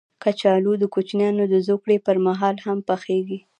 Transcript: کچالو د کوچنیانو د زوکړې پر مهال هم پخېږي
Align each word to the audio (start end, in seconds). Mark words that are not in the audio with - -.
کچالو 0.23 0.73
د 0.79 0.83
کوچنیانو 0.93 1.43
د 1.53 1.55
زوکړې 1.67 1.97
پر 2.05 2.17
مهال 2.27 2.55
هم 2.65 2.77
پخېږي 2.89 3.39